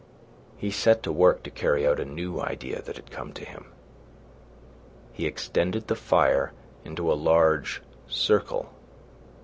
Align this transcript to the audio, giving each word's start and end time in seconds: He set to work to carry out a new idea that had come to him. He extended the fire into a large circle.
He 0.57 0.71
set 0.71 1.03
to 1.03 1.11
work 1.11 1.43
to 1.43 1.51
carry 1.51 1.85
out 1.85 1.99
a 1.99 2.05
new 2.05 2.39
idea 2.39 2.81
that 2.81 2.95
had 2.95 3.11
come 3.11 3.33
to 3.33 3.45
him. 3.45 3.65
He 5.13 5.27
extended 5.27 5.89
the 5.89 5.95
fire 5.95 6.53
into 6.83 7.11
a 7.11 7.13
large 7.13 7.83
circle. 8.07 8.71